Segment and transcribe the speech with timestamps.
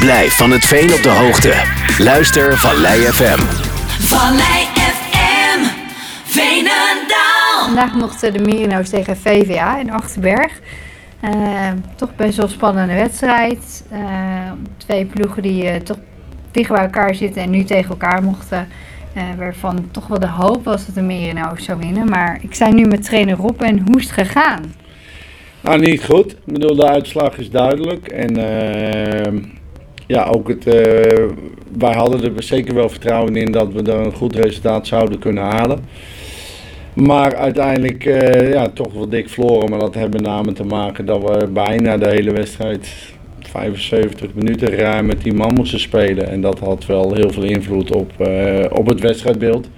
[0.00, 1.52] Blijf van het veen op de hoogte.
[1.98, 3.38] Luister Vallei FM.
[4.06, 5.60] Vallei FM,
[6.24, 7.64] Veenendaal.
[7.64, 10.60] Vandaag mochten de Merino's tegen VVA in Achterberg.
[11.20, 11.30] Eh,
[11.96, 13.84] toch best wel een spannende wedstrijd.
[13.90, 15.98] Eh, twee ploegen die eh, toch
[16.50, 18.68] dicht bij elkaar zitten en nu tegen elkaar mochten.
[19.14, 22.08] eh, waarvan toch wel de hoop was dat de Merino's zou winnen.
[22.08, 24.74] Maar ik sta nu met trainer Rob en hoe is het gegaan?
[25.60, 26.32] Nou, niet goed.
[26.32, 28.08] Ik bedoel, de uitslag is duidelijk.
[28.08, 29.38] En ehm,
[30.10, 31.24] ja, ook het, eh,
[31.78, 35.44] wij hadden er zeker wel vertrouwen in dat we er een goed resultaat zouden kunnen
[35.44, 35.80] halen.
[36.94, 39.70] Maar uiteindelijk eh, ja, toch wel dik verloren.
[39.70, 42.88] Maar dat heeft met name te maken dat we bijna de hele wedstrijd
[43.40, 46.28] 75 minuten ruim met die man moesten spelen.
[46.28, 49.68] En dat had wel heel veel invloed op, eh, op het wedstrijdbeeld.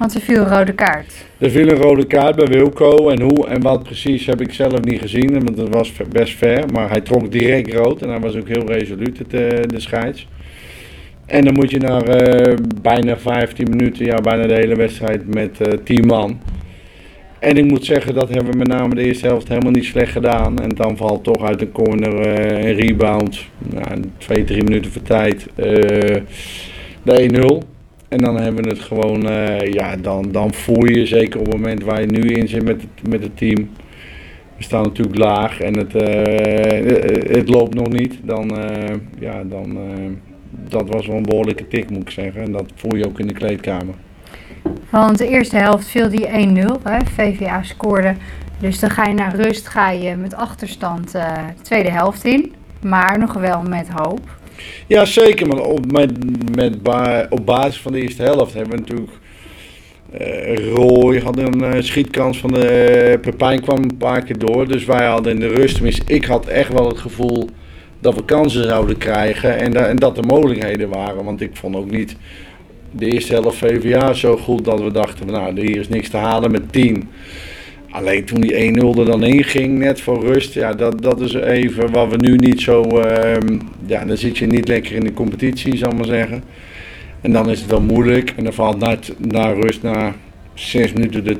[0.00, 1.26] Want er viel een rode kaart.
[1.38, 4.80] Er viel een rode kaart bij Wilco en hoe en wat precies heb ik zelf
[4.80, 6.64] niet gezien, want het was best ver.
[6.72, 10.28] Maar hij trok direct rood en hij was ook heel resoluut, het, eh, de scheids.
[11.26, 15.60] En dan moet je na eh, bijna 15 minuten, ja bijna de hele wedstrijd met
[15.60, 16.40] eh 10 man.
[17.38, 20.12] En ik moet zeggen, dat hebben we met name de eerste helft helemaal niet slecht
[20.12, 20.58] gedaan.
[20.58, 22.26] En dan valt toch uit een corner
[22.66, 25.46] een rebound, nou, twee, drie minuten voor tijd,
[27.02, 27.28] de
[27.62, 27.78] 1-0.
[28.10, 31.54] En dan hebben we het gewoon, eh, ja, dan, dan voel je zeker op het
[31.54, 33.70] moment waar je nu in zit met het, met het team.
[34.56, 38.18] We staan natuurlijk laag en het, eh, het loopt nog niet.
[38.22, 39.78] Dan, eh, ja, dan,
[40.68, 42.42] dat was wel een behoorlijke tik moet ik zeggen.
[42.42, 43.94] En dat voel je ook in de kleedkamer.
[44.90, 46.80] Want de eerste helft viel die 1-0.
[46.82, 46.98] hè.
[47.04, 48.14] VVA scoorde.
[48.58, 51.26] Dus dan ga je naar rust, ga je met achterstand de
[51.62, 52.52] tweede helft in.
[52.82, 54.39] Maar nog wel met hoop.
[54.86, 55.46] Ja, zeker.
[55.46, 56.12] Maar op, met,
[56.56, 56.76] met
[57.28, 59.12] op basis van de eerste helft hebben we natuurlijk...
[60.10, 64.68] eh Roy had een eh, schietkans van de Pepijn kwam een paar keer door.
[64.68, 67.48] Dus wij hadden in de rust, tenminste ik had echt wel het gevoel
[68.00, 69.58] dat we kansen zouden krijgen.
[69.58, 71.24] En, en dat er mogelijkheden waren.
[71.24, 72.16] Want ik vond ook niet
[72.90, 76.50] de eerste helft VVA zo goed dat we dachten, nou hier is niks te halen
[76.50, 77.08] met 10.
[77.90, 81.34] Alleen toen die 1-0 er dan in ging, net voor rust, ja, dat, dat is
[81.34, 82.82] even wat we nu niet zo.
[82.82, 86.42] ehm, ja, dan zit je niet lekker in de competitie, zal ik maar zeggen.
[87.20, 88.32] En dan is het wel moeilijk.
[88.36, 88.78] En dan valt
[89.18, 90.14] na, rust, na
[90.54, 91.36] 6 minuten de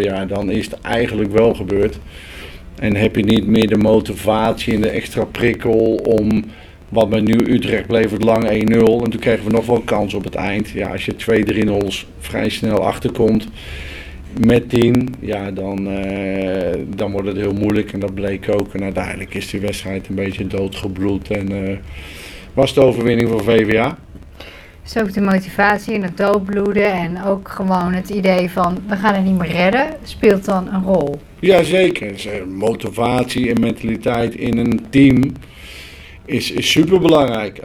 [0.00, 1.98] 2-0, ja, dan is het eigenlijk wel gebeurd.
[2.78, 6.44] En heb je niet meer de motivatie en de extra prikkel om.
[6.88, 8.50] Wat bij nu Utrecht bleef het lang 1-0.
[9.04, 10.68] En toen kregen we nog wel kans op het eind.
[10.68, 11.14] Ja, als je
[11.66, 13.46] 2-3-0's vrij snel achterkomt
[14.46, 17.92] met 10, ja, dan, eh, dan wordt het heel moeilijk.
[17.92, 18.74] En dat bleek ook.
[18.74, 21.30] En uiteindelijk is die wedstrijd een beetje doodgebloed.
[21.30, 21.76] En eh,
[22.52, 23.98] was de overwinning voor VVA.
[24.82, 26.92] Dus ook de motivatie en het doodbloeden.
[26.92, 29.86] En ook gewoon het idee van we gaan het niet meer redden.
[30.02, 31.20] Speelt dan een rol.
[31.38, 32.46] Jazeker.
[32.48, 35.32] Motivatie en mentaliteit in een team
[36.28, 37.60] is, is super belangrijk.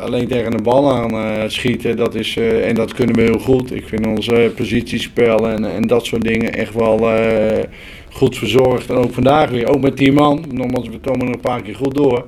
[0.00, 3.38] alleen tegen een bal aan eh, schieten, dat is, eh, en dat kunnen we heel
[3.38, 3.74] goed.
[3.74, 7.10] Ik vind ons eh, positiespel en, en dat soort dingen echt wel
[8.10, 8.90] goed verzorgd.
[8.90, 10.44] En ook vandaag weer, ook met 10 man.
[10.52, 12.24] Nogmaals, we komen er een paar keer goed door.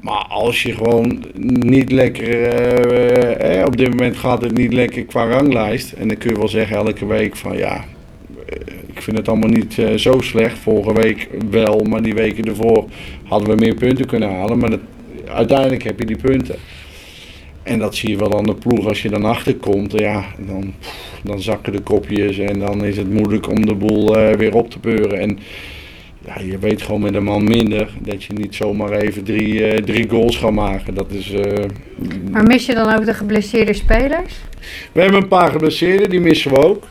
[0.00, 5.28] Maar als je gewoon niet lekker, eh, op dit moment gaat het niet lekker qua
[5.28, 5.92] ranglijst.
[5.92, 7.84] En dan kun je wel zeggen elke week van ja,
[9.08, 10.58] vind het allemaal niet eh, zo slecht.
[10.58, 12.84] Vorige week wel, maar die weken ervoor
[13.24, 14.58] hadden we meer punten kunnen halen.
[14.58, 14.80] Maar dat,
[15.28, 16.54] uiteindelijk heb je die punten.
[17.62, 18.86] En dat zie je wel aan de ploeg.
[18.86, 20.74] Als je dan achterkomt, ja, dan,
[21.22, 24.70] dan zakken de kopjes en dan is het moeilijk om de boel eh, weer op
[24.70, 25.20] te beuren.
[25.20, 25.38] En
[26.24, 29.82] ja, je weet gewoon met een man minder dat je niet zomaar even drie, eh,
[29.82, 30.94] drie goals gaat maken.
[30.94, 31.34] Dat is,
[32.30, 34.34] Maar mis je dan ook de geblesseerde spelers?
[34.92, 36.84] we hebben een paar geblesseerden, die missen we ook.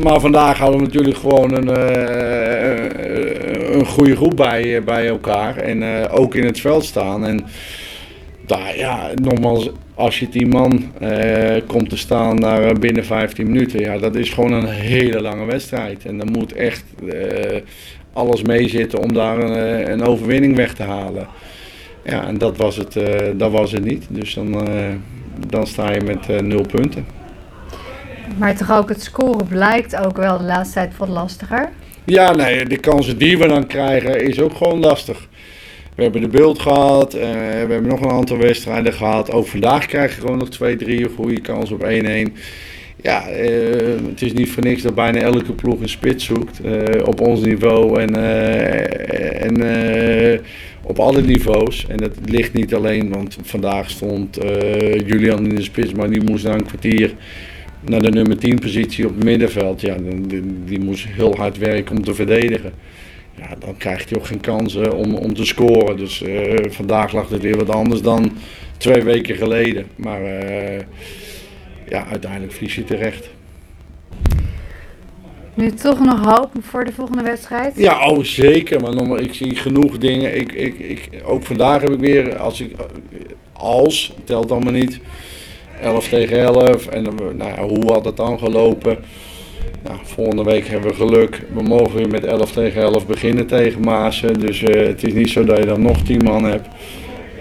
[0.00, 5.56] Maar vandaag hadden we natuurlijk gewoon een, eh, een goede groep bij, eh, bij elkaar.
[5.56, 7.26] En eh, ook in het veld staan.
[7.26, 7.44] En
[8.46, 13.46] daar, ja, nogmaals, als je die man eh, komt te staan daar eh, binnen 15
[13.46, 16.04] minuten, ja, dat is gewoon een hele lange wedstrijd.
[16.04, 17.60] En dan moet echt eh,
[18.12, 21.26] alles meezitten om daar een, eh, een overwinning weg te halen.
[22.04, 24.06] Ja, en dat was het, eh, dat was het niet.
[24.08, 24.84] Dus dan, eh,
[25.48, 27.15] dan sta je met eh, nul punten.
[28.38, 31.68] Maar toch ook het scoren blijkt ook wel de laatste tijd wat lastiger.
[32.04, 35.28] Ja, nee, de kansen die we dan krijgen is ook gewoon lastig.
[35.96, 39.30] We hebben de beeld gehad, eh, we hebben nog een aantal wedstrijden gehad.
[39.30, 42.34] Ook vandaag krijg je gewoon nog twee, drie goede kansen op 1-1.
[43.02, 47.06] Ja, eh, het is niet voor niks dat bijna elke ploeg een spits zoekt eh,
[47.06, 48.14] op ons niveau en,
[49.40, 50.40] en
[50.82, 51.86] op alle niveaus.
[51.88, 54.38] En dat ligt niet alleen, want vandaag stond
[55.06, 57.14] Julian in de spits, maar die moest na een kwartier
[57.88, 59.80] naar de nummer 10 positie op het middenveld.
[59.80, 59.96] Ja,
[60.26, 62.72] die, die moest heel hard werken om te verdedigen.
[63.38, 65.96] Ja, dan krijgt hij ook geen kansen om, om te scoren.
[65.96, 68.32] Dus eh, vandaag lag het weer wat anders dan
[68.76, 69.86] twee weken geleden.
[69.96, 70.82] Maar eh,
[71.88, 73.28] ja, uiteindelijk verlies je terecht.
[75.54, 77.76] Nu toch nog hoop voor de volgende wedstrijd?
[77.76, 78.80] Ja, oh zeker.
[78.80, 80.36] Maar nog maar, ik zie genoeg dingen.
[80.36, 82.76] Ik, ik, ik, ook vandaag heb ik weer, als ik,
[83.52, 85.00] als, telt allemaal niet,
[85.82, 86.86] 11 tegen 11.
[86.86, 87.06] En
[87.36, 88.96] nou hoe had het dan gelopen?
[89.82, 91.42] Nou, volgende week hebben we geluk.
[91.54, 94.40] We mogen weer met 11 tegen 11 beginnen tegen Maasen.
[94.40, 96.68] Dus eh, het is niet zo dat je dan nog 10 man hebt.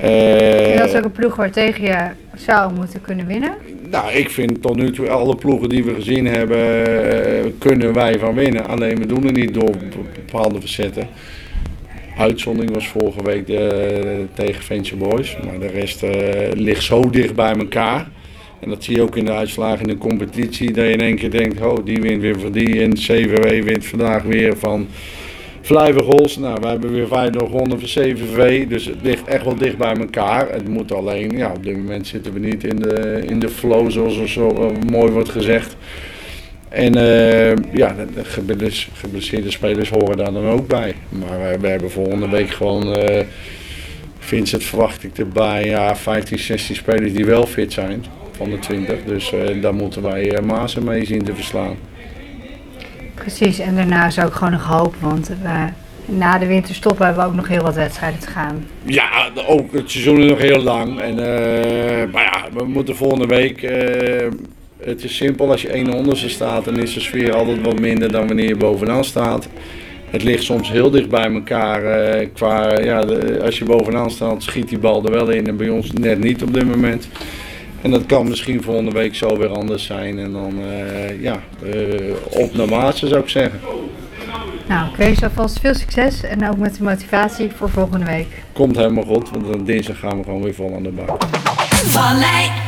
[0.01, 3.53] En Eh, dat is ook een ploeg waar tegen je zou moeten kunnen winnen.
[3.89, 6.85] nou, ik vind tot nu toe alle ploegen die we gezien hebben,
[7.15, 8.67] eh, kunnen wij van winnen.
[8.67, 9.71] Alleen we doen het niet door
[10.15, 11.07] bepaalde verzetten.
[12.17, 13.45] Uitzondering was vorige week
[14.33, 15.37] tegen Venture Boys.
[15.45, 16.11] Maar de rest eh,
[16.53, 18.07] ligt zo dicht bij elkaar.
[18.65, 20.71] En dat zie je ook in de uitslagen in de competitie.
[20.71, 22.81] Dat je in één keer denkt, oh die wint weer van die.
[22.81, 24.87] En CVW wint vandaag weer van
[25.61, 26.37] Vlijvergols.
[26.37, 28.67] Nou, we hebben weer 5-0 gewonnen van CVV.
[28.67, 30.51] Dus het ligt echt wel dicht bij elkaar.
[30.51, 33.91] Het moet alleen, ja, op dit moment zitten we niet in de, in de flow
[33.91, 35.75] zoals er zo eh, mooi wordt gezegd.
[36.69, 40.93] En eh, ja, de, de geblesse- geblesseerde spelers horen daar dan ook bij.
[41.09, 43.25] Maar eh, we hebben volgende week gewoon, eh
[44.19, 48.03] Vincent verwacht ik erbij, ja, 15, 16 spelers die wel fit zijn
[48.35, 48.97] van de 20.
[49.05, 51.75] Dus eh, daar moeten wij eh Maasen mee zien te verslaan.
[53.13, 55.67] Precies, en daarna is ook gewoon nog hoop, want we,
[56.05, 58.65] na de winterstop hebben we ook nog heel wat wedstrijden te gaan.
[58.83, 59.09] Ja,
[59.47, 60.99] ook het seizoen is nog heel lang.
[60.99, 63.61] En, eh, maar ja, we moeten volgende week.
[63.63, 64.27] eh,
[64.83, 68.11] het is simpel, als je 1 onderste staat, dan is de sfeer altijd wat minder
[68.11, 69.47] dan wanneer je bovenaan staat.
[70.09, 71.83] Het ligt soms heel dicht bij elkaar.
[71.83, 75.47] eh, qua, ja, de- als je bovenaan staat, schiet die bal er wel in.
[75.47, 77.07] En bij ons net niet op dit moment.
[77.85, 80.19] En dat kan misschien volgende week zo weer anders zijn.
[80.19, 83.59] En dan, eh, ja, eh, op naar Maasen zou ik zeggen.
[84.67, 88.27] Nou, ik wens je alvast veel succes en ook met de motivatie voor volgende week.
[88.53, 91.23] Komt helemaal goed, want dan dinsdag gaan we gewoon weer vol aan de bak.
[91.69, 92.64] Vallei